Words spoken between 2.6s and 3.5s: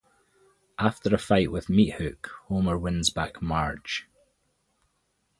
wins back